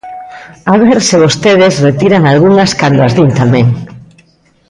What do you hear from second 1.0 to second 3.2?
se vostedes retiran algunhas cando as